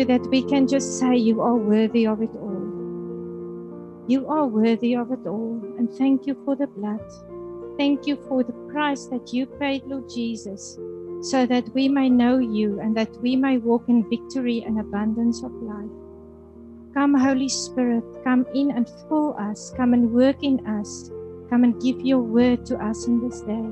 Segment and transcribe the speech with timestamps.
[0.00, 4.06] You that we can just say you are worthy of it all.
[4.08, 5.60] You are worthy of it all.
[5.76, 7.04] And thank you for the blood.
[7.76, 10.78] Thank you for the price that you paid, Lord Jesus,
[11.20, 15.42] so that we may know you and that we may walk in victory and abundance
[15.42, 15.92] of life.
[16.94, 19.70] Come, Holy Spirit, come in and fill us.
[19.76, 21.10] Come and work in us.
[21.50, 23.68] Come and give your word to us in this day.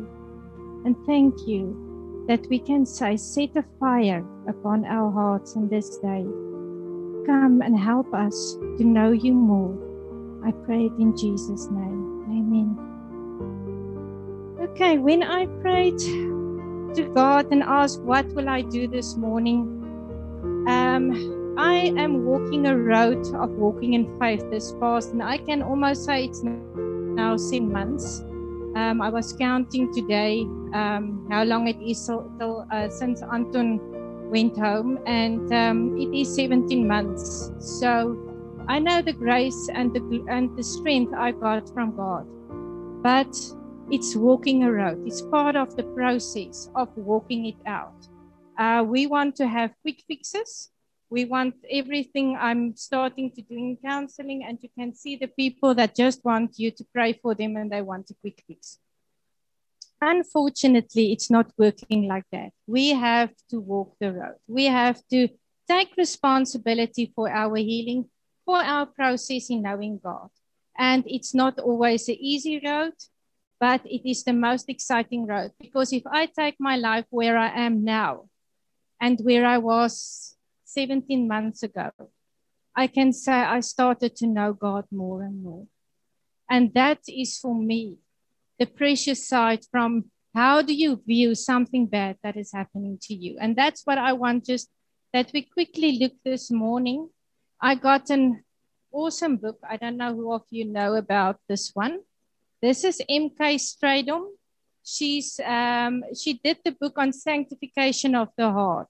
[0.84, 1.87] And thank you
[2.28, 6.26] that we can say, set a fire upon our hearts in this day.
[7.26, 9.74] Come and help us to know you more.
[10.46, 12.24] I pray it in Jesus' name.
[12.28, 12.76] Amen.
[14.60, 19.62] Okay, when I prayed to God and asked, What will I do this morning?
[20.68, 25.62] Um, I am walking a road of walking in faith this past, and I can
[25.62, 28.22] almost say it's now seven months.
[28.78, 33.80] Um, I was counting today um, how long it is till, uh, since Anton
[34.30, 37.50] went home, and um, it is 17 months.
[37.58, 38.16] So
[38.68, 42.24] I know the grace and the and the strength I got from God,
[43.02, 43.34] but
[43.90, 45.02] it's walking a road.
[45.04, 48.06] It's part of the process of walking it out.
[48.58, 50.70] Uh, we want to have quick fixes.
[51.10, 55.74] We want everything I'm starting to do in counseling, and you can see the people
[55.74, 58.78] that just want you to pray for them and they want a quick fix.
[60.00, 62.50] Unfortunately, it's not working like that.
[62.66, 64.36] We have to walk the road.
[64.46, 65.28] We have to
[65.68, 68.08] take responsibility for our healing,
[68.44, 70.28] for our process in knowing God.
[70.78, 72.94] And it's not always an easy road,
[73.58, 77.48] but it is the most exciting road because if I take my life where I
[77.66, 78.28] am now
[79.00, 80.36] and where I was
[80.68, 81.90] 17 months ago,
[82.76, 85.66] I can say I started to know God more and more.
[86.50, 87.96] And that is for me
[88.58, 93.36] the precious side from how do you view something bad that is happening to you?
[93.40, 94.68] And that's what I want just
[95.12, 97.08] that we quickly look this morning.
[97.60, 98.44] I got an
[98.92, 99.58] awesome book.
[99.68, 102.00] I don't know who of you know about this one.
[102.60, 104.26] This is MK Stradom.
[104.84, 108.88] She's um, she did the book on sanctification of the heart.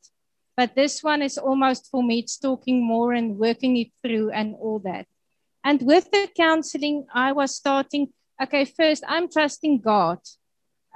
[0.58, 4.56] But this one is almost for me, it's talking more and working it through and
[4.56, 5.06] all that.
[5.62, 8.08] And with the counseling, I was starting
[8.42, 10.18] okay, first, I'm trusting God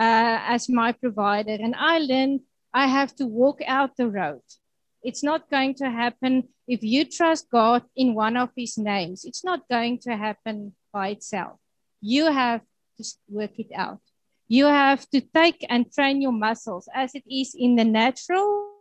[0.00, 2.40] uh, as my provider, and I learned
[2.74, 4.42] I have to walk out the road.
[5.04, 9.24] It's not going to happen if you trust God in one of His names.
[9.24, 11.60] It's not going to happen by itself.
[12.00, 12.62] You have
[12.98, 14.00] to work it out.
[14.48, 18.71] You have to take and train your muscles as it is in the natural.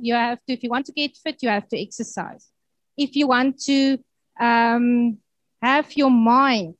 [0.00, 2.48] You have to, if you want to get fit, you have to exercise.
[2.96, 3.98] If you want to
[4.38, 5.18] um,
[5.62, 6.76] have your mind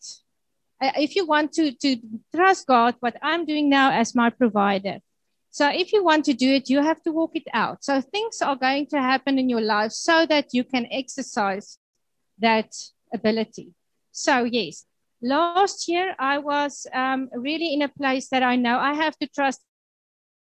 [0.81, 1.97] if you want to, to
[2.34, 4.99] trust God, what I'm doing now as my provider.
[5.50, 7.84] So if you want to do it, you have to walk it out.
[7.84, 11.78] So things are going to happen in your life so that you can exercise
[12.38, 12.72] that
[13.12, 13.72] ability.
[14.12, 14.87] So yes,
[15.20, 19.26] last year I was um, really in a place that I know I have to
[19.26, 19.60] trust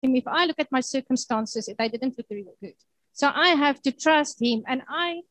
[0.02, 0.16] him.
[0.16, 2.76] If I look at my circumstances, they didn't look really good.
[3.14, 4.64] So I have to trust him.
[4.68, 5.22] And I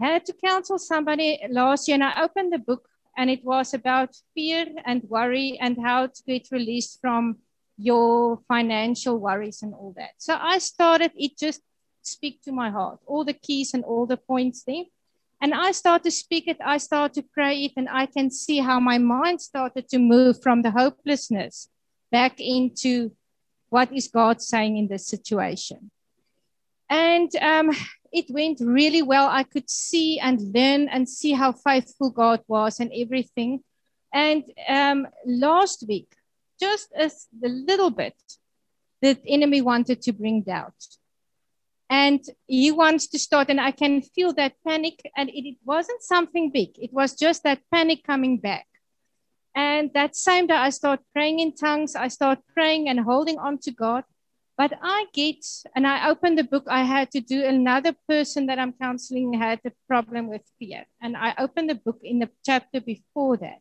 [0.00, 4.16] had to counsel somebody last year and I opened the book and it was about
[4.34, 7.38] fear and worry and how to get released from
[7.76, 10.10] your financial worries and all that.
[10.18, 11.62] So I started it just
[12.02, 14.84] speak to my heart, all the keys and all the points there.
[15.40, 18.58] And I start to speak it, I start to pray it, and I can see
[18.58, 21.68] how my mind started to move from the hopelessness
[22.10, 23.12] back into
[23.70, 25.90] what is God saying in this situation.
[26.90, 27.70] And um,
[28.12, 29.28] it went really well.
[29.28, 33.62] I could see and learn and see how faithful God was and everything.
[34.12, 36.10] And um, last week,
[36.60, 38.14] just as a little bit,
[39.02, 40.74] the enemy wanted to bring doubt.
[41.90, 45.00] And he wants to start, and I can feel that panic.
[45.16, 48.66] And it, it wasn't something big, it was just that panic coming back.
[49.58, 51.96] And that same day, I start praying in tongues.
[51.96, 54.04] I start praying and holding on to God.
[54.56, 55.44] But I get,
[55.74, 59.58] and I open the book, I had to do another person that I'm counseling had
[59.66, 60.86] a problem with fear.
[61.02, 63.58] And I opened the book in the chapter before that.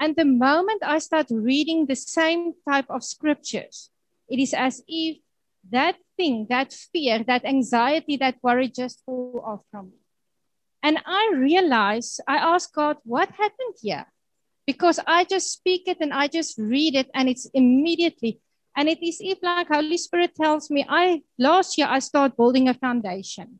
[0.00, 3.90] And the moment I start reading the same type of scriptures,
[4.28, 5.18] it is as if
[5.70, 9.98] that thing, that fear, that anxiety, that worry just fall off from me.
[10.82, 14.06] And I realize, I ask God, what happened here?
[14.68, 18.40] Because I just speak it and I just read it, and it's immediately
[18.78, 22.68] and it is if like Holy Spirit tells me, I last year I started building
[22.68, 23.58] a foundation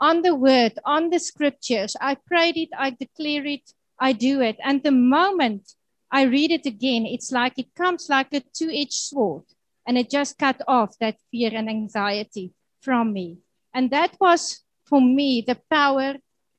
[0.00, 1.94] on the word, on the scriptures.
[2.00, 4.56] I prayed it, I declare it, I do it.
[4.64, 5.74] And the moment
[6.10, 9.44] I read it again, it's like it comes like a two-edged sword
[9.86, 13.40] and it just cut off that fear and anxiety from me.
[13.74, 16.14] And that was for me the power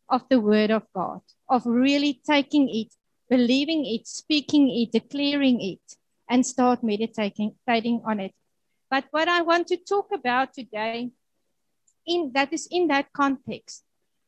[0.07, 2.93] of the word of God, of really taking it,
[3.31, 5.95] believing it, speaking it, declaring it,
[6.29, 7.55] and start meditating,
[8.05, 8.33] on it.
[8.89, 11.11] But what I want to talk about today,
[12.05, 13.83] in that is in that context,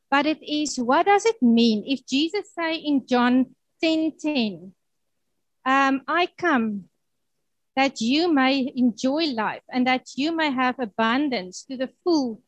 [0.10, 4.74] but it is what does it mean if Jesus say in John 10 10,
[5.66, 6.86] um, I come
[7.76, 12.42] that you may enjoy life and that you may have abundance to the full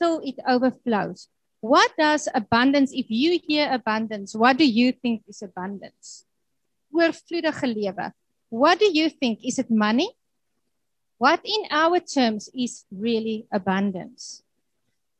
[0.00, 1.28] till it overflows.
[1.60, 6.24] What does abundance, if you hear abundance, what do you think is abundance?
[6.92, 8.12] Oorvloedige lewe.
[8.48, 9.44] What do you think?
[9.44, 10.10] Is it money?
[11.18, 14.42] What in our terms is really abundance?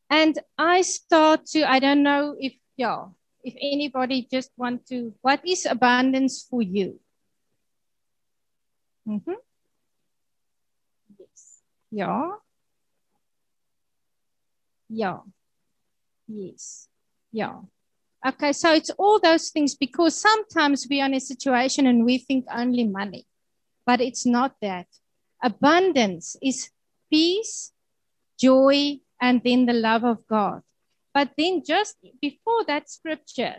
[0.09, 3.05] And I start to, I don't know if, yeah,
[3.45, 6.99] if anybody just want to, what is abundance for you?
[9.07, 9.39] Mm-hmm.
[11.19, 11.63] Yes.
[11.91, 12.31] Yeah.
[14.89, 15.19] Yeah.
[16.33, 16.89] Yes.
[17.33, 17.61] Yeah.
[18.27, 22.19] Okay, so it's all those things because sometimes we are in a situation and we
[22.19, 23.27] think only money,
[23.87, 24.87] but it's not that.
[25.43, 26.71] Abundance is
[27.11, 27.73] peace,
[28.39, 30.63] joy, and then the love of God.
[31.15, 33.57] But then just before that scripture,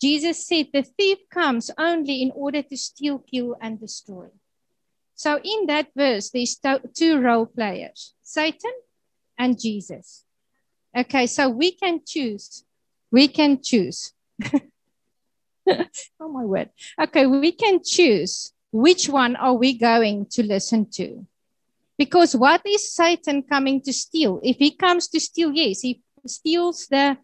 [0.00, 4.28] Jesus said the thief comes only in order to steal, kill, and destroy.
[5.14, 6.58] So in that verse, there's
[6.96, 8.72] two role players, Satan
[9.36, 10.24] and Jesus.
[10.96, 12.64] Okay, so we can choose.
[13.12, 14.12] We can choose.
[15.68, 16.70] oh my word.
[17.00, 21.26] Okay, we can choose which one are we going to listen to.
[21.98, 24.40] Because what is Satan coming to steal?
[24.42, 27.18] If he comes to steal, yes, he steals the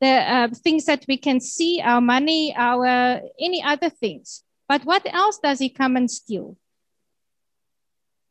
[0.00, 4.44] the uh, things that we can see, our money, our any other things.
[4.68, 6.56] But what else does he come and steal?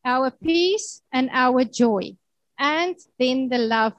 [0.05, 2.15] Our peace and our joy,
[2.57, 3.93] and then the love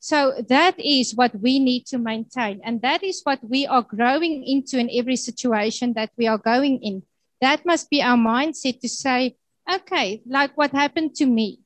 [0.00, 2.60] so that is what we need to maintain.
[2.64, 6.82] And that is what we are growing into in every situation that we are going
[6.82, 7.02] in.
[7.40, 9.36] That must be our mindset to say,
[9.70, 11.60] okay, like what happened to me.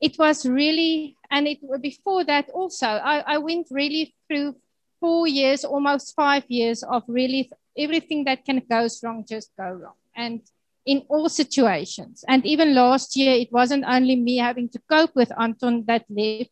[0.00, 4.56] It was really, and it before that also, I, I went really through
[4.98, 9.94] four years, almost five years of really everything that can goes wrong just go wrong.
[10.16, 10.40] And
[10.84, 12.24] in all situations.
[12.26, 16.50] And even last year, it wasn't only me having to cope with Anton that left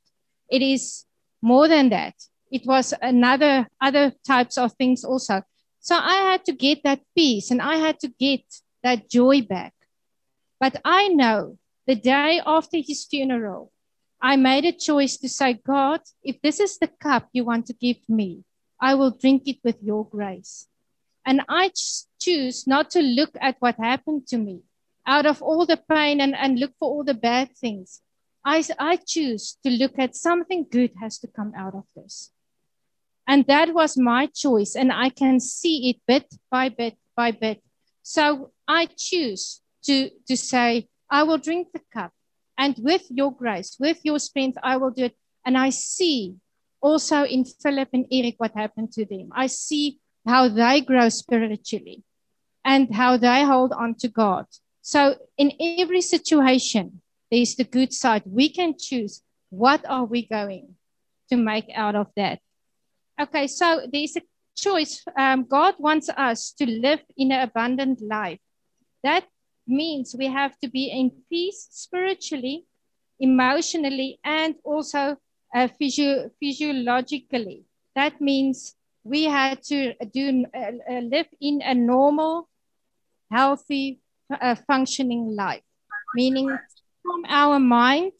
[0.50, 1.04] it is
[1.42, 2.14] more than that.
[2.50, 5.42] It was another other types of things also.
[5.80, 8.42] So I had to get that peace and I had to get
[8.82, 9.72] that joy back.
[10.58, 13.72] But I know the day after his funeral,
[14.20, 17.72] I made a choice to say, God, if this is the cup you want to
[17.72, 18.44] give me,
[18.78, 20.66] I will drink it with your grace.
[21.24, 21.70] And I
[22.20, 24.60] choose not to look at what happened to me
[25.06, 28.02] out of all the pain and, and look for all the bad things.
[28.44, 32.30] I, I choose to look at something good has to come out of this.
[33.26, 34.74] And that was my choice.
[34.74, 37.62] And I can see it bit by bit by bit.
[38.02, 42.12] So I choose to, to say, I will drink the cup.
[42.56, 45.16] And with your grace, with your strength, I will do it.
[45.44, 46.36] And I see
[46.80, 49.30] also in Philip and Eric what happened to them.
[49.32, 52.02] I see how they grow spiritually
[52.64, 54.46] and how they hold on to God.
[54.82, 58.22] So in every situation, there's the good side.
[58.26, 60.74] We can choose what are we going
[61.28, 62.40] to make out of that.
[63.20, 64.22] Okay, so there's a
[64.56, 65.04] choice.
[65.16, 68.38] Um, God wants us to live in an abundant life.
[69.02, 69.24] That
[69.66, 72.64] means we have to be in peace spiritually,
[73.18, 75.16] emotionally, and also
[75.54, 77.64] uh, physio- physiologically.
[77.94, 82.48] That means we had to do uh, uh, live in a normal,
[83.30, 85.62] healthy, uh, functioning life,
[86.14, 86.56] meaning
[87.02, 88.12] from our mind,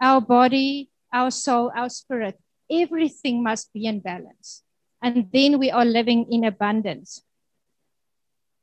[0.00, 2.38] our body, our soul, our spirit,
[2.70, 4.62] everything must be in balance.
[5.02, 7.22] And then we are living in abundance.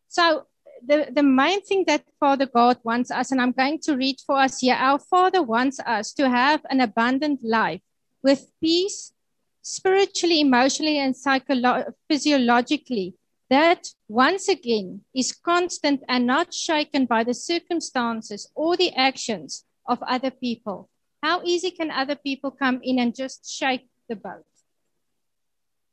[0.07, 0.45] So,
[0.85, 4.37] the, the main thing that Father God wants us, and I'm going to read for
[4.37, 7.81] us here our Father wants us to have an abundant life
[8.21, 9.13] with peace,
[9.61, 13.15] spiritually, emotionally, and psycholo- physiologically,
[13.53, 20.01] that once again is constant and not shaken by the circumstances or the actions of
[20.03, 20.89] other people.
[21.21, 24.45] How easy can other people come in and just shake the boat?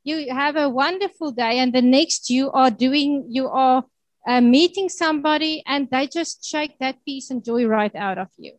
[0.03, 3.83] You have a wonderful day, and the next you are doing, you are
[4.27, 8.53] uh, meeting somebody, and they just shake that peace and joy right out of you.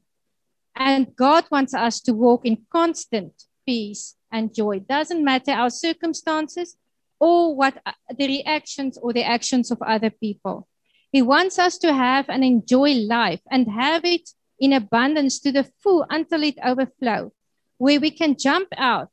[0.76, 3.32] And God wants us to walk in constant
[3.66, 4.78] peace and joy.
[4.78, 6.76] Doesn't matter our circumstances,
[7.22, 10.66] or what uh, the reactions or the actions of other people.
[11.14, 14.26] He wants us to have and enjoy life and have it
[14.58, 17.30] in abundance to the full until it overflow.
[17.82, 19.10] where we can jump out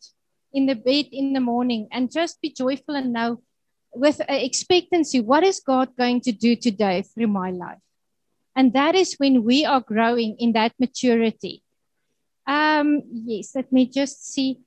[0.53, 3.41] in the bed in the morning and just be joyful and know
[3.93, 7.81] with expectancy what is God going to do today through my life.
[8.55, 11.63] And that is when we are growing in that maturity.
[12.45, 14.59] Um, yes, let me just see.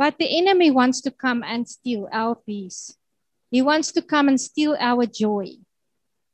[0.00, 2.96] But the enemy wants to come and steal our peace.
[3.50, 5.48] He wants to come and steal our joy.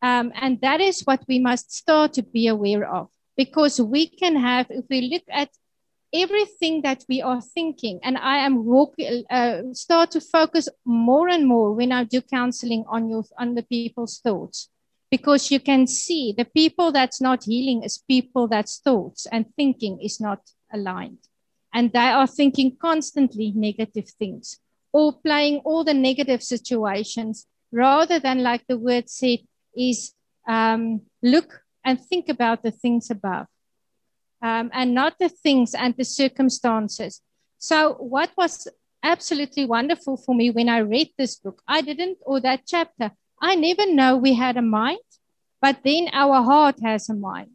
[0.00, 4.36] Um, and that is what we must start to be aware of because we can
[4.36, 5.50] have, if we look at
[6.12, 11.44] everything that we are thinking, and I am walking, uh, start to focus more and
[11.44, 14.68] more when I do counseling on your on the people's thoughts,
[15.10, 19.98] because you can see the people that's not healing is people that's thoughts and thinking
[20.00, 20.40] is not
[20.72, 21.26] aligned,
[21.76, 24.58] and they are thinking constantly negative things
[24.94, 29.40] or playing all the negative situations rather than like the word said
[29.76, 30.14] is
[30.48, 33.46] um, look and think about the things above
[34.40, 37.20] um, and not the things and the circumstances.
[37.58, 38.68] So, what was
[39.02, 43.10] absolutely wonderful for me when I read this book, I didn't, or that chapter,
[43.42, 45.08] I never know we had a mind,
[45.60, 47.50] but then our heart has a mind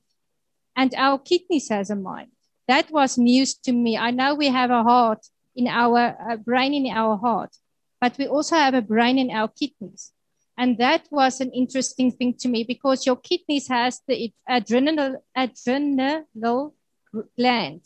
[0.75, 2.29] and our kidneys has a mind.
[2.67, 3.97] That was news to me.
[3.97, 5.25] I know we have a heart
[5.55, 7.55] in our brain in our heart,
[7.99, 10.13] but we also have a brain in our kidneys.
[10.57, 16.75] And that was an interesting thing to me because your kidneys has the adrenal, adrenal
[17.37, 17.81] gland.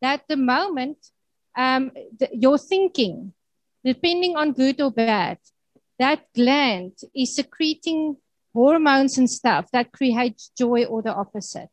[0.00, 0.98] That the moment
[1.56, 3.32] um, the, you're thinking,
[3.84, 5.38] depending on good or bad,
[5.98, 8.16] that gland is secreting
[8.54, 11.70] hormones and stuff that creates joy or the opposite.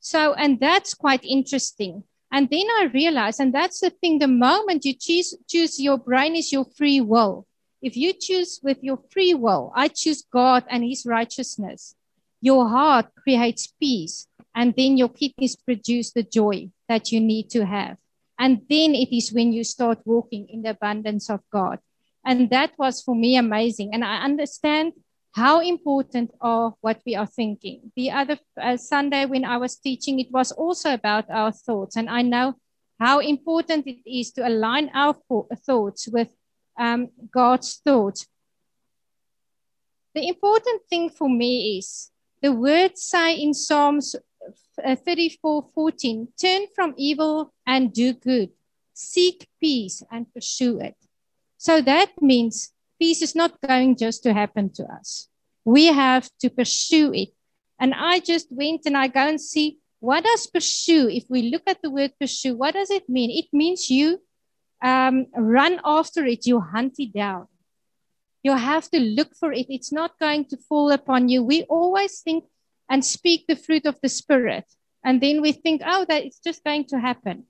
[0.00, 2.04] So, and that's quite interesting.
[2.30, 6.36] And then I realized, and that's the thing, the moment you choose, choose your brain
[6.36, 7.46] is your free will.
[7.80, 11.94] If you choose with your free will, I choose God and his righteousness,
[12.40, 14.26] your heart creates peace.
[14.54, 17.96] And then your kidneys produce the joy that you need to have.
[18.38, 21.78] And then it is when you start walking in the abundance of God.
[22.24, 23.94] And that was for me amazing.
[23.94, 24.94] And I understand
[25.38, 27.92] how important are what we are thinking.
[27.94, 31.96] The other uh, Sunday when I was teaching, it was also about our thoughts.
[31.96, 32.54] And I know
[32.98, 35.14] how important it is to align our
[35.64, 36.28] thoughts with
[36.76, 38.26] um, God's thoughts.
[40.14, 42.10] The important thing for me is
[42.42, 44.16] the words say in Psalms
[44.84, 48.50] uh, 34 14, turn from evil and do good,
[48.92, 50.96] seek peace and pursue it.
[51.58, 55.28] So that means peace is not going just to happen to us.
[55.64, 57.30] We have to pursue it.
[57.78, 61.62] And I just went and I go and see what does pursue, if we look
[61.66, 63.30] at the word pursue, what does it mean?
[63.30, 64.22] It means you
[64.82, 67.48] um, run after it, you hunt it down.
[68.42, 69.66] You have to look for it.
[69.68, 71.42] It's not going to fall upon you.
[71.42, 72.44] We always think
[72.88, 74.64] and speak the fruit of the Spirit.
[75.04, 77.44] And then we think, oh, that it's just going to happen.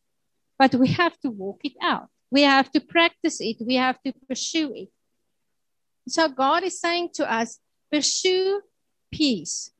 [0.58, 2.08] But we have to walk it out.
[2.30, 3.56] We have to practice it.
[3.60, 4.88] We have to pursue it.
[6.08, 7.58] So God is saying to us,
[7.92, 8.60] pursue
[9.10, 9.70] peace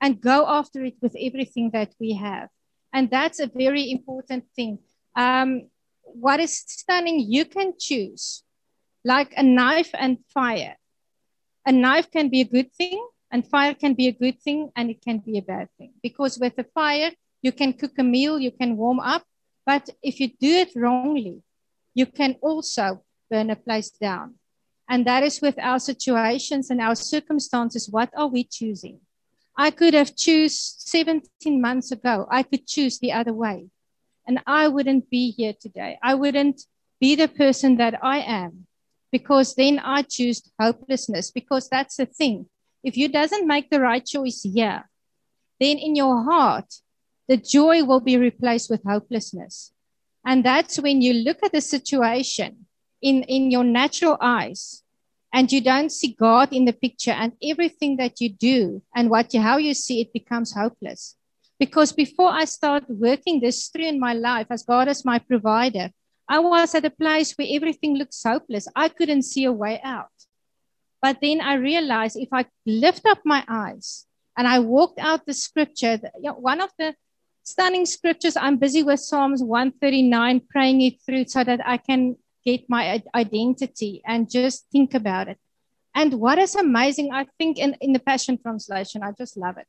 [0.00, 2.48] and go after it with everything that we have.
[2.92, 4.78] And that's a very important thing.
[5.16, 5.68] Um,
[6.02, 8.42] what is stunning, you can choose
[9.04, 10.76] like a knife and fire.
[11.66, 14.90] A knife can be a good thing, and fire can be a good thing, and
[14.90, 15.92] it can be a bad thing.
[16.02, 19.24] Because with a fire, you can cook a meal, you can warm up,
[19.64, 21.42] but if you do it wrongly,
[21.94, 24.34] you can also burn a place down.
[24.92, 27.88] And that is with our situations and our circumstances.
[27.88, 29.00] What are we choosing?
[29.56, 32.26] I could have choose 17 months ago.
[32.30, 33.68] I could choose the other way
[34.26, 35.98] and I wouldn't be here today.
[36.02, 36.60] I wouldn't
[37.00, 38.66] be the person that I am
[39.10, 42.50] because then I choose hopelessness because that's the thing.
[42.84, 44.90] If you doesn't make the right choice here,
[45.58, 46.70] then in your heart,
[47.28, 49.72] the joy will be replaced with hopelessness.
[50.26, 52.66] And that's when you look at the situation
[53.00, 54.81] in, in your natural eyes
[55.32, 59.32] and you don't see God in the picture and everything that you do and what
[59.32, 61.16] you, how you see it becomes hopeless.
[61.58, 65.90] Because before I started working this through in my life as God as my provider,
[66.28, 68.68] I was at a place where everything looked hopeless.
[68.76, 70.10] I couldn't see a way out.
[71.00, 75.34] But then I realized if I lift up my eyes and I walked out the
[75.34, 76.94] scripture, one of the
[77.42, 82.68] stunning scriptures, I'm busy with Psalms 139, praying it through so that I can get
[82.68, 85.38] my identity and just think about it.
[85.94, 89.66] And what is amazing, I think in, in the Passion Translation, I just love it.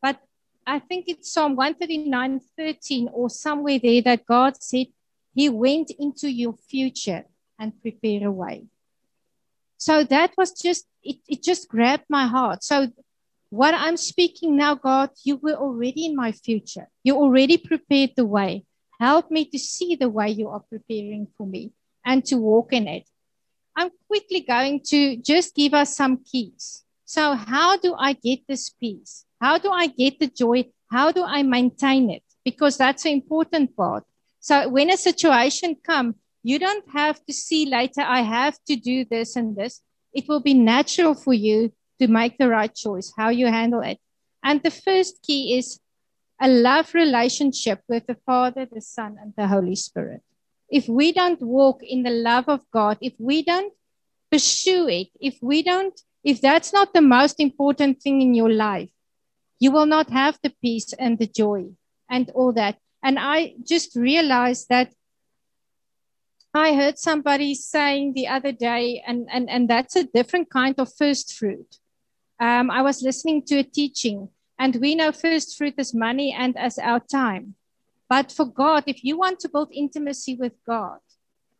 [0.00, 0.20] But
[0.66, 4.86] I think it's Psalm 139, 13 or somewhere there that God said,
[5.34, 7.24] He went into your future
[7.58, 8.64] and prepared a way.
[9.76, 12.64] So that was just, it, it just grabbed my heart.
[12.64, 12.88] So
[13.50, 16.88] What I'm speaking now, God, you were already in my future.
[17.04, 18.64] You already prepared the way.
[18.98, 21.70] Help me to see the way you are preparing for me
[22.04, 23.08] and to walk in it.
[23.76, 26.84] I'm quickly going to just give us some keys.
[27.04, 29.24] So, how do I get this peace?
[29.40, 30.66] How do I get the joy?
[30.90, 32.22] How do I maintain it?
[32.44, 34.04] Because that's the important part.
[34.40, 39.04] So, when a situation comes, you don't have to see later, I have to do
[39.04, 39.80] this and this.
[40.12, 43.98] It will be natural for you to make the right choice, how you handle it.
[44.42, 45.80] And the first key is
[46.40, 50.22] a love relationship with the Father, the Son, and the Holy Spirit.
[50.74, 53.72] If we don't walk in the love of God, if we don't
[54.28, 58.90] pursue it, if we don't, if that's not the most important thing in your life,
[59.60, 61.66] you will not have the peace and the joy
[62.10, 62.78] and all that.
[63.04, 64.92] And I just realized that
[66.52, 70.92] I heard somebody saying the other day, and, and, and that's a different kind of
[70.92, 71.78] first fruit.
[72.40, 74.28] Um, I was listening to a teaching,
[74.58, 77.54] and we know first fruit is money and as our time.
[78.08, 80.98] But for God, if you want to build intimacy with God,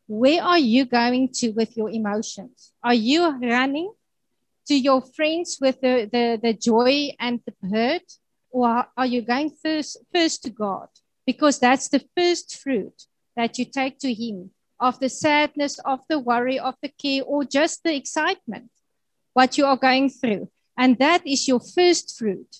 [0.06, 2.72] where are you going to with your emotions?
[2.82, 3.92] Are you running
[4.66, 8.12] to your friends with the, the, the joy and the hurt?
[8.50, 10.88] Or are you going first, first to God?
[11.26, 16.18] Because that's the first fruit that you take to Him of the sadness, of the
[16.18, 18.70] worry, of the care, or just the excitement,
[19.32, 20.50] what you are going through.
[20.76, 22.56] And that is your first fruit.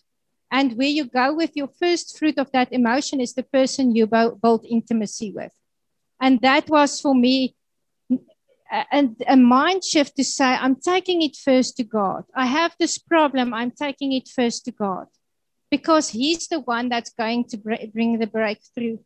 [0.55, 4.07] And where you go with your first fruit of that emotion is the person you
[4.07, 5.51] build intimacy with.
[6.21, 7.57] And that was for me
[8.71, 12.23] a, a mind shift to say, I'm taking it first to God.
[12.37, 15.09] I have this problem, I'm taking it first to God
[15.73, 18.99] because He's the one that's going to bring the breakthrough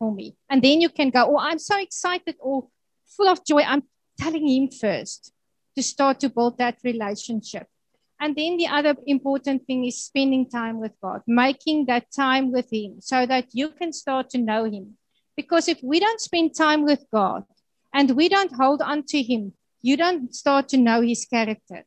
[0.00, 0.36] for me.
[0.50, 2.66] And then you can go, Oh, I'm so excited or
[3.06, 3.62] full of joy.
[3.62, 3.84] I'm
[4.18, 5.32] telling Him first
[5.76, 7.68] to start to build that relationship.
[8.20, 12.72] And then the other important thing is spending time with God, making that time with
[12.72, 14.96] Him so that you can start to know Him.
[15.36, 17.44] Because if we don't spend time with God
[17.92, 21.84] and we don't hold on to Him, you don't start to know His character.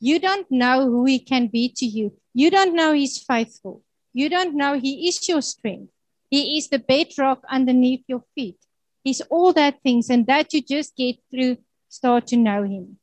[0.00, 2.12] You don't know who He can be to you.
[2.34, 3.82] You don't know He's faithful.
[4.12, 5.92] You don't know He is your strength.
[6.30, 8.58] He is the bedrock underneath your feet.
[9.04, 12.98] He's all that things, and that you just get through, start to know Him.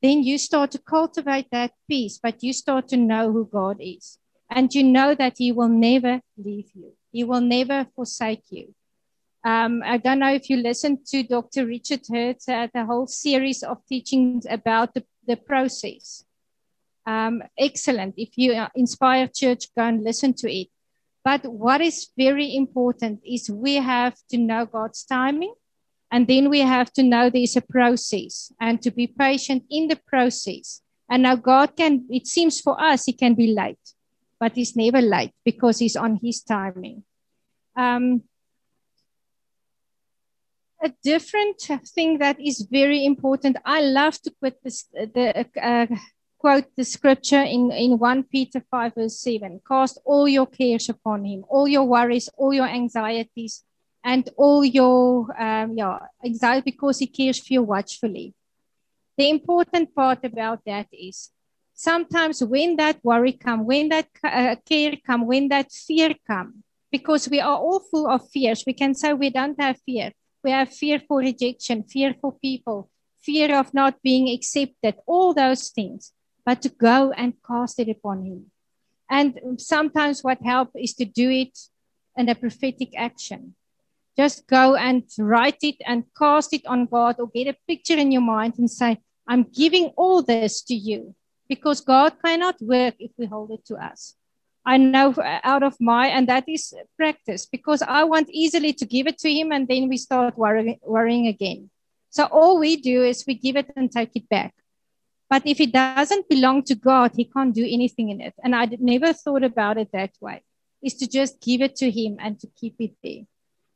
[0.03, 4.19] then you start to cultivate that peace but you start to know who god is.
[4.51, 6.93] And you know that he will never leave you.
[7.13, 8.75] He will never forsake you
[9.45, 11.67] um, I don't know if you listened to Dr.
[11.67, 16.25] Richard Hurt, uh, the whole series of teachings about the, the process.
[17.07, 18.15] Um, excellent.
[18.17, 20.69] If you inspire church, go and listen to it.
[21.25, 25.55] But what is very important is we have to know God's timing,
[26.11, 30.01] and then we have to know there's a process and to be patient in the
[30.07, 30.83] process.
[31.09, 33.79] And now God can, it seems for us, He can be late,
[34.41, 37.05] but He's never late because He's on His timing.
[37.77, 38.25] Um,
[40.83, 41.61] a different
[41.95, 43.57] thing that is very important.
[43.65, 45.87] I love to put this, the uh,
[46.39, 51.25] quote the scripture in, in 1 Peter 5, verse 7 Cast all your cares upon
[51.25, 53.65] him, all your worries, all your anxieties,
[54.05, 58.35] and all your um, yeah, anxiety because he cares for you watchfully.
[59.17, 61.31] The important part about that is
[61.75, 66.63] sometimes when that worry come, when that uh, care come, when that fear come,
[66.93, 70.13] because we are all full of fears, we can say we don't have fear
[70.49, 72.89] we have fear for rejection, fear for people,
[73.21, 76.13] fear of not being accepted, all those things,
[76.47, 78.47] but to go and cast it upon Him.
[79.11, 81.55] And sometimes what helps is to do it
[82.17, 83.57] in a prophetic action.
[84.17, 88.11] Just go and write it and cast it on God or get a picture in
[88.11, 91.15] your mind and say, I'm giving all this to you
[91.47, 94.15] because God cannot work if we hold it to us.
[94.65, 99.07] I know out of my, and that is practice because I want easily to give
[99.07, 101.71] it to him and then we start worrying, worrying again.
[102.11, 104.55] So all we do is we give it and take it back.
[105.31, 108.35] But if it doesn't belong to God, he can't do anything in it.
[108.43, 110.43] And I never thought about it that way,
[110.83, 113.27] is to just give it to him and to keep it there.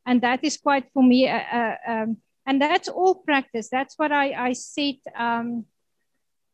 [0.07, 2.17] And that is quite for me, uh, uh, um,
[2.47, 3.69] and that's all practice.
[3.71, 4.97] That's what I, I said.
[5.15, 5.67] Um,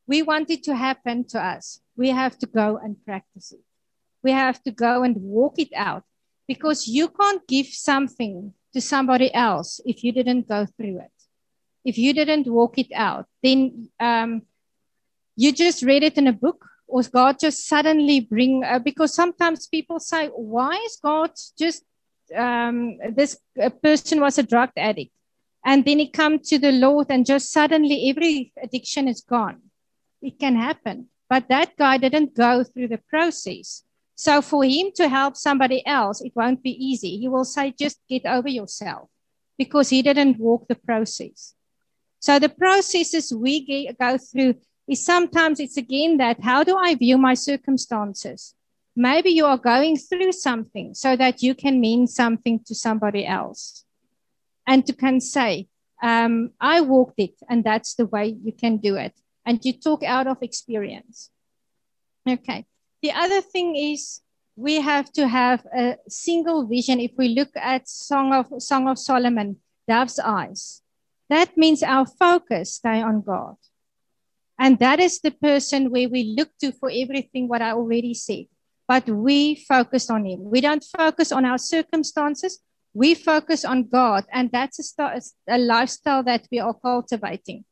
[0.06, 1.80] we want it to happen to us.
[1.96, 3.60] We have to go and practice it
[4.22, 6.04] we have to go and walk it out
[6.46, 11.12] because you can't give something to somebody else if you didn't go through it.
[11.84, 14.42] If you didn't walk it out, then um,
[15.36, 19.66] you just read it in a book or God just suddenly bring, uh, because sometimes
[19.66, 21.84] people say, why is God just,
[22.34, 23.38] um, this
[23.82, 25.12] person was a drug addict.
[25.64, 29.60] And then he come to the Lord and just suddenly every addiction is gone.
[30.22, 31.08] It can happen.
[31.28, 33.84] But that guy didn't go through the process.
[34.18, 37.18] So for him to help somebody else, it won't be easy.
[37.18, 39.08] He will say, just get over yourself
[39.56, 41.54] because he didn't walk the process.
[42.18, 44.56] So the processes we go through
[44.88, 48.56] is sometimes it's again that how do I view my circumstances?
[48.96, 53.84] Maybe you are going through something so that you can mean something to somebody else.
[54.66, 55.68] And to can say,
[56.02, 59.14] um, I walked it, and that's the way you can do it.
[59.46, 61.30] And you talk out of experience.
[62.28, 62.66] Okay.
[63.02, 64.20] The other thing is
[64.56, 67.00] we have to have a single vision.
[67.00, 69.56] If we look at Song of Song of Solomon,
[69.86, 70.82] Dove's eyes,
[71.28, 73.56] that means our focus stay on God.
[74.58, 78.46] And that is the person where we look to for everything what I already said.
[78.88, 80.50] But we focus on him.
[80.50, 82.58] We don't focus on our circumstances.
[82.94, 84.24] We focus on God.
[84.32, 87.64] And that's a, st- a lifestyle that we are cultivating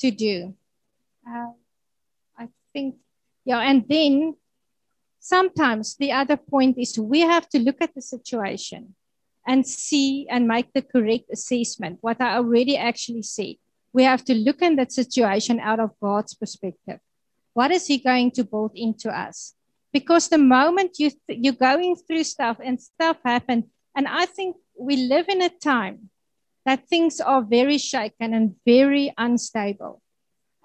[0.00, 0.54] to do.
[1.26, 1.52] Uh,
[2.36, 2.96] I think,
[3.46, 3.60] yeah.
[3.60, 4.34] And then
[5.24, 8.94] sometimes the other point is we have to look at the situation
[9.46, 13.56] and see and make the correct assessment, what I already actually said
[13.94, 16.98] we have to look in that situation out of God's perspective.
[17.54, 19.54] What is He going to build into us?
[19.92, 24.56] Because the moment you th- you're going through stuff and stuff happen, and I think
[24.76, 26.10] we live in a time
[26.66, 30.02] that things are very shaken and very unstable,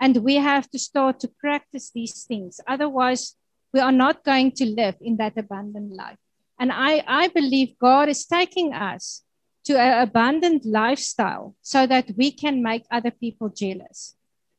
[0.02, 2.60] and we have to start to practice these things.
[2.68, 3.36] Otherwise,
[3.74, 6.18] we are not going to live in that abundant life.
[6.60, 9.24] And I, I believe God is taking us
[9.66, 14.16] to an abundant lifestyle so that we can make other people jealous.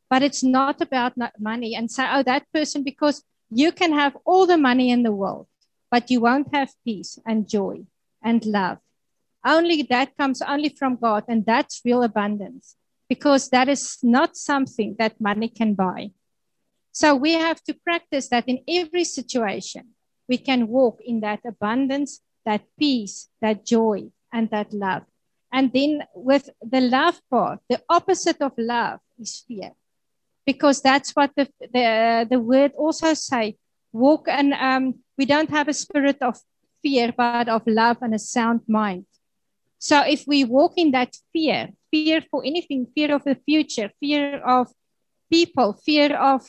[0.08, 4.46] But it's not about money and say, oh, that person, because you can have all
[4.46, 5.46] the money in the world,
[5.90, 7.84] but you won't have peace and joy
[8.22, 8.78] and love.
[9.44, 12.76] Only that comes only from God, and that's real abundance
[13.08, 16.10] because that is not something that money can buy.
[16.92, 19.90] So we have to practice that in every situation.
[20.28, 25.02] We can walk in that abundance, that peace, that joy, and that love.
[25.52, 29.72] And then with the love part, the opposite of love is fear.
[30.46, 33.56] Because that's what the, the, the word also say,
[33.92, 36.38] walk and um, we don't have a spirit of
[36.82, 39.06] fear, but of love and a sound mind.
[39.78, 44.40] So if we walk in that fear, fear for anything, fear of the future, fear
[44.40, 44.68] of
[45.30, 46.46] people, fear of,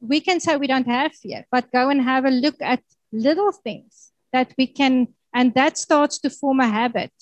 [0.00, 3.52] we can say we don't have fear, but go and have a look at little
[3.52, 7.12] things that we can and that starts to form a habit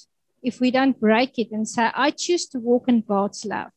[0.42, 3.70] if we don't break it and say, I choose to walk in God's love.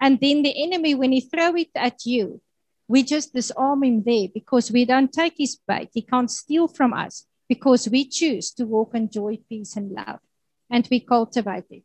[0.00, 2.40] And then the enemy, when he throw it at you,
[2.88, 5.90] we just disarm him there because we don't take his bait.
[5.94, 10.18] He can't steal from us because we choose to walk in joy, peace, and love.
[10.68, 11.84] And we cultivate it.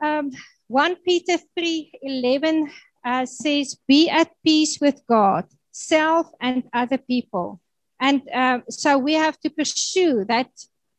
[0.00, 0.30] Um,
[0.68, 2.70] 1 Peter 3 11
[3.04, 7.60] uh, says, Be at peace with God, self, and other people.
[8.00, 10.48] And uh, so we have to pursue that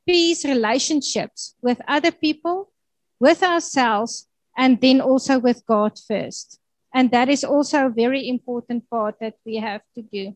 [0.07, 2.71] peace relationships with other people,
[3.19, 6.59] with ourselves, and then also with God first.
[6.93, 10.35] And that is also a very important part that we have to do.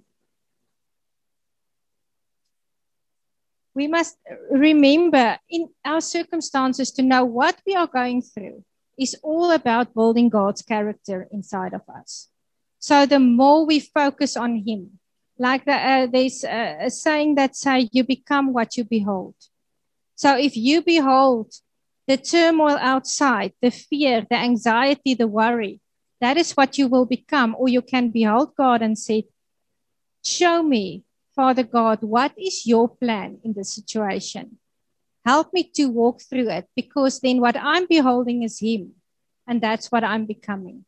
[3.73, 4.17] We must
[4.51, 8.65] remember in our circumstances to know what we are going through
[8.99, 12.29] is all about building God's character inside of us.
[12.79, 14.99] So the more we focus on Him,
[15.39, 19.33] like the, uh, there's a saying that say you become what you behold
[20.15, 21.51] so if you behold
[22.07, 25.79] the turmoil outside the fear the anxiety the worry
[26.19, 29.25] that is what you will become or you can behold god and say
[30.23, 34.57] show me father god what is your plan in this situation
[35.25, 38.91] help me to walk through it because then what i'm beholding is him
[39.47, 40.85] and that's what i'm becoming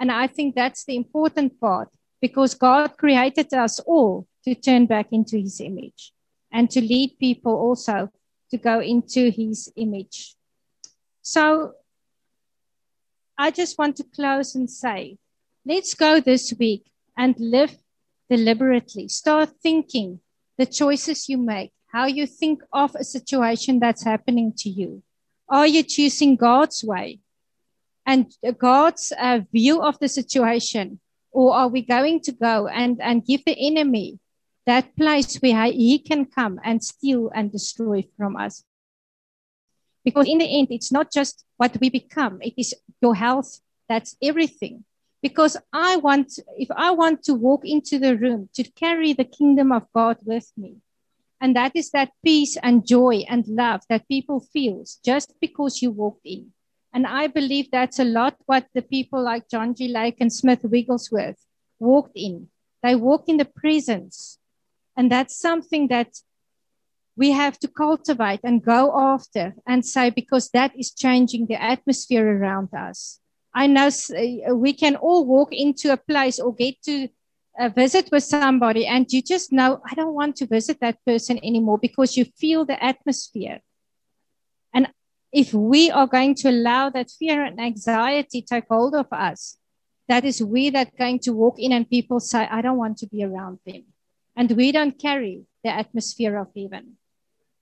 [0.00, 1.88] and i think that's the important part
[2.24, 6.10] because God created us all to turn back into his image
[6.50, 8.08] and to lead people also
[8.50, 10.34] to go into his image.
[11.20, 11.74] So
[13.36, 15.18] I just want to close and say,
[15.66, 17.76] let's go this week and live
[18.30, 19.08] deliberately.
[19.08, 20.20] Start thinking
[20.56, 25.00] the choices you make, how you think of a situation that's happening to you.
[25.48, 27.20] Are you choosing God's way
[28.04, 28.26] and
[28.58, 30.98] God's uh, view of the situation?
[31.30, 34.18] Or are we going to go and, and give the enemy
[34.66, 38.64] that place where he can come and steal and destroy from us?
[40.04, 44.16] Because in the end, it's not just what we become, it is your health, that's
[44.20, 44.84] everything.
[45.22, 49.70] Because I want, if I want to walk into the room to carry the kingdom
[49.70, 50.76] of God with me,
[51.40, 55.90] and that is that peace and joy and love that people feel just because you
[55.90, 56.52] walked in.
[56.92, 59.88] And I believe that's a lot what the people like John G.
[59.88, 61.44] Lake and Smith Wigglesworth
[61.80, 62.48] walked in.
[62.82, 64.38] They walk in the presence.
[64.96, 66.14] And that's something that
[67.16, 72.38] we have to cultivate and go after and say, because that is changing the atmosphere
[72.38, 73.20] around us.
[73.54, 77.08] I know uh, we can all walk into a place or get to
[77.58, 81.38] a visit with somebody and you just know, I don't want to visit that person
[81.38, 83.60] anymore because you feel the atmosphere.
[84.72, 84.88] And
[85.32, 89.56] if we are going to allow that fear and anxiety take hold of us,
[90.08, 93.06] that is we that going to walk in and people say, I don't want to
[93.06, 93.84] be around them.
[94.36, 96.96] And we don't carry the atmosphere of heaven.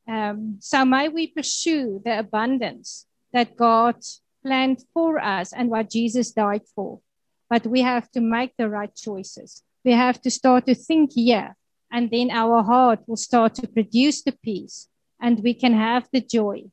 [0.08, 3.96] Um, so may we pursue the abundance that God
[4.42, 7.00] planned for us and what Jesus died for.
[7.48, 9.62] But we have to make the right choices.
[9.84, 11.56] We have to start to think here,
[11.90, 14.88] and then our heart will start to produce the peace,
[15.20, 16.64] and we can have the joy,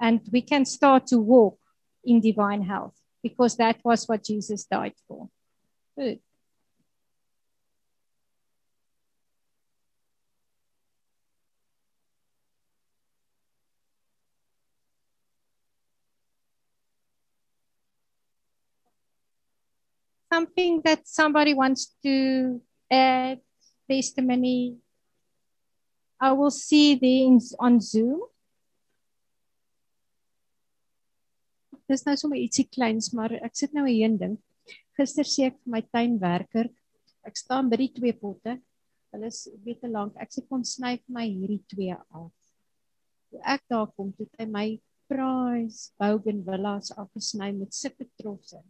[0.00, 1.58] and we can start to walk
[2.04, 5.28] in divine health because that was what Jesus died for.
[5.96, 6.20] Good.
[20.38, 23.40] Something that somebody wants to add,
[23.90, 24.76] testimony,
[26.20, 28.22] I will see these on Zoom.
[31.88, 34.40] Dis nou sommer ietsie kleins, maar ek sit nou hier en dink.
[34.98, 36.68] Gister sê ek vir my tuinwerker,
[37.26, 38.58] ek staan by die twee potte.
[39.14, 40.18] Hulle is baie te lank.
[40.20, 42.34] Ek sê kom sny vir my hierdie twee af.
[43.32, 44.66] Toe ek daar kom, toe hy my
[45.08, 48.60] prize bougainvilleas afgesny met sulke trosse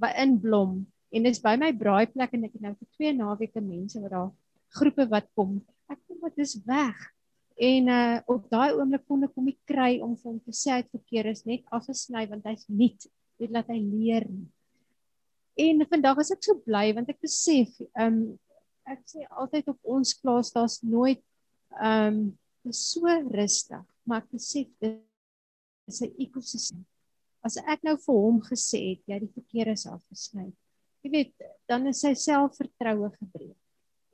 [0.00, 3.14] by in blom en dit is by my braaiplek en ek het nou vir twee
[3.16, 4.30] naweke mense wat daar
[4.78, 5.58] groepe wat kom.
[5.90, 6.98] Ek kom wat is weg.
[7.60, 10.72] En uh op daai oomblik kon ek hom nie kry om vir hom te sê
[10.72, 13.08] hy het verkeer is net afgesny want hy's nuut.
[13.40, 14.28] Dit laat hy leer.
[15.60, 18.22] En vandag is ek so bly want ek besef um
[18.90, 21.20] ek sê altyd op ons plaas daar's nooit
[21.84, 22.30] um
[22.66, 24.98] dis so rustig maar ek besef dit
[25.90, 26.84] is 'n ekosisteem
[27.46, 30.50] as ek nou vir hom gesê het jy die verkeer is afgesny.
[31.04, 31.32] Jy weet,
[31.70, 33.56] dan is sy selfvertroue gebreek.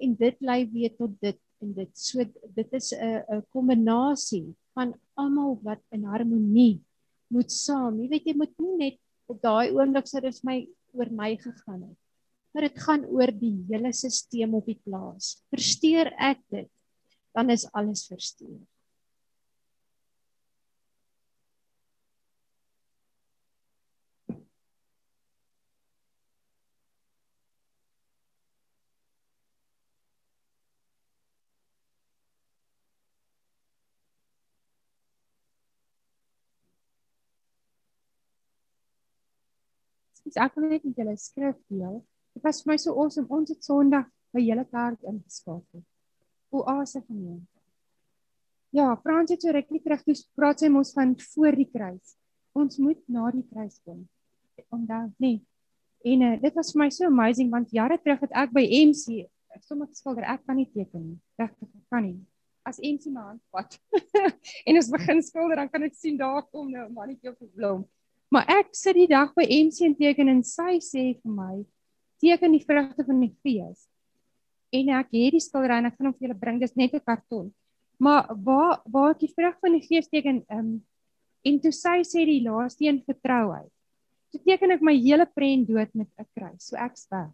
[0.03, 2.25] En dit lei weer tot dit en dit so
[2.59, 6.81] dit is 'n 'n kombinasie van almal wat in harmonie
[7.29, 8.01] moet saam.
[8.01, 11.83] Jy weet jy moet nie net op daai oomblik sê dis my oor my gegaan
[11.83, 11.99] het.
[12.53, 15.43] Maar dit gaan oor die hele stelsel op die plaas.
[15.53, 16.71] Versteur ek dit,
[17.35, 18.61] dan is alles versteur.
[40.27, 42.01] Dis ek wil net met julle skrif deel.
[42.35, 43.29] Dit was vir my so awesome.
[43.31, 45.85] Ons het Sondag by julle kerk ingeskakel.
[46.51, 47.47] O ase gemeente.
[48.75, 52.17] Ja, Frans het so rukkie terug toe praat sy mos van voor die kruis.
[52.57, 54.03] Ons moet na die kruis kom.
[54.75, 55.41] Onthou, nee.
[56.07, 59.25] En uh, dit was vir my so amazing want jare terug het ek by MC
[59.65, 61.19] sommer geskilder ek kan nie teken nie.
[61.41, 62.19] Regtig, kan nie.
[62.67, 63.77] As MC my hand vat
[64.69, 67.53] en ons begin skilder dan kan ek sien daar kom nou 'n mannetjie op 'n
[67.55, 67.85] blom.
[68.33, 71.61] Maar ek sit die dag by MC en teken en sy sê vir my
[72.23, 73.87] teken die vrugte van die gees.
[74.75, 76.59] En ek het die skildery en ek gaan hom vir julle bring.
[76.59, 77.53] Dis net 'n karton.
[77.99, 80.83] Maar waar waar ek die vrug van die gees teken um,
[81.47, 83.71] en toe sy sê die laaste een vertrouheid.
[84.33, 86.67] Toe teken ek my hele prent dood met 'n kruis.
[86.67, 87.31] So ek's weg.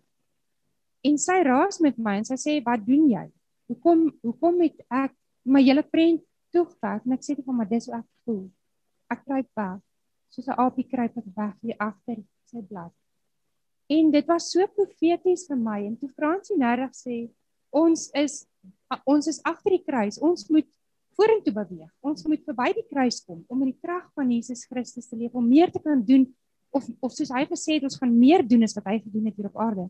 [1.05, 3.27] En sy raas met my en sy sê wat doen jy?
[3.69, 6.21] Hoekom hoekom het ek my hele prent
[6.53, 7.01] toegevat?
[7.07, 8.51] En ek sê vir hom maar dis hoe ek voel.
[9.09, 9.81] Ek kry pad
[10.33, 12.19] soos 'n aapie kruip wat weg hier agter
[12.49, 12.93] sy blad.
[13.89, 17.29] En dit was so profeties vir my en toe Fransie nêreg sê
[17.71, 18.47] ons is
[19.09, 20.19] ons is agter die kruis.
[20.21, 20.69] Ons moet
[21.17, 21.91] vorentoe beweeg.
[22.01, 25.35] Ons moet verby die kruis kom om in die krag van Jesus Christus te leef
[25.35, 26.27] om meer te kan doen
[26.73, 29.37] of of soos hy gesê het ons gaan meer doen as wat hy gedoen het
[29.37, 29.89] hier op aarde.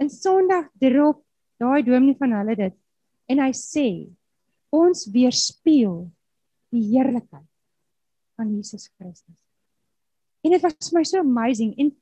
[0.00, 1.22] In Sondag drop
[1.60, 2.76] daai dominee van hulle dit
[3.28, 3.88] en hy sê
[4.74, 6.04] ons weerspieël
[6.74, 7.48] die heerlikheid
[8.34, 9.43] van Jesus Christus.
[10.44, 11.92] En dit was vir my so amazing en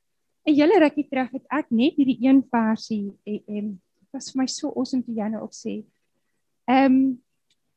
[0.47, 3.67] 'n hele rukkie terug het ek net hierdie een versie en, en
[4.01, 5.85] dit was vir my so awesome toe jy nou ook sê.
[6.67, 7.23] Um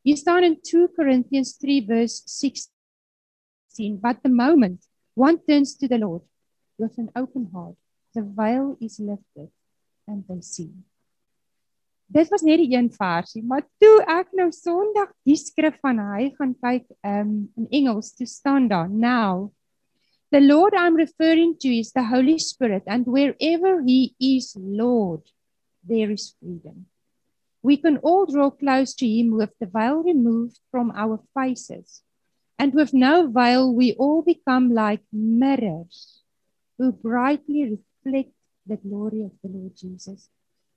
[0.03, 5.97] you start in 2 Corinthians 3 verse 16 but the moment one turns to the
[5.97, 6.23] Lord
[6.77, 7.77] with an open heart
[8.13, 9.51] the veil is lifted
[10.07, 10.71] and they see.
[12.07, 16.29] Dit was net die een versie, maar toe ek nou Sondag die skrif van hy
[16.37, 19.51] gaan kyk um, in Engels, toe staan daar: Now
[20.31, 25.21] the Lord I'm referring to is the Holy Spirit and wherever he is Lord
[25.87, 26.87] there is freedom.
[27.61, 32.01] We can all draw close to him with the veil removed from our faces.
[32.57, 36.21] And with no veil we all become like mirrors
[36.77, 38.31] who brightly reflect
[38.65, 40.29] the glory of the Lord Jesus.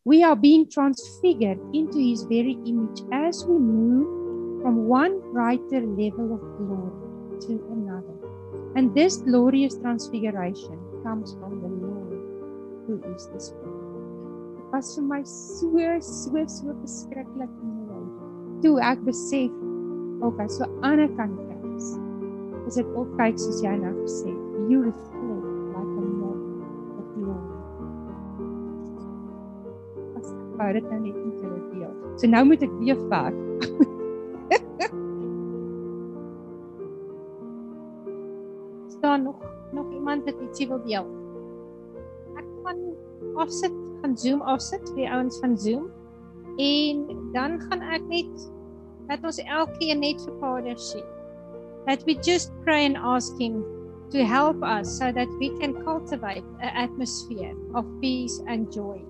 [0.04, 6.34] We are being transfigured into his very image as we move from one brighter level
[6.34, 8.27] of glory to another.
[8.78, 12.20] And this glorious transfiguration comes from the Lord
[12.86, 13.74] who is the Spirit.
[14.54, 15.66] Dit was vir my so
[15.98, 18.06] so so beskiklik mooi.
[18.62, 19.50] Toe ek besef,
[20.22, 21.90] okay, so aan die kant kers.
[22.70, 24.30] Is dit ook kyk soos jy nou gesê,
[24.70, 26.38] you reflect like a mirror
[27.02, 27.58] of glory.
[30.22, 31.94] As wou dit nou net nie vir deel.
[32.14, 33.34] So nou moet ek weer vat.
[40.18, 41.06] iemand wat ietsie wil deel.
[42.38, 42.80] Ek gaan
[43.38, 45.90] afsit, gaan Zoom afsit vir die ouens van Zoom.
[46.58, 48.50] En dan gaan ek net
[49.08, 51.02] dat ons elkeen net vir Vader sê.
[51.86, 53.64] That we just pray and ask him
[54.10, 59.00] to help us so that we can cultivate an atmosphere of peace and joy.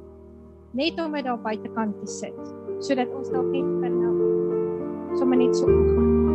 [0.77, 5.57] Net om dit daar buitekant te sit sodat ons dalk net kan nou sommer net
[5.57, 6.28] so omgaan.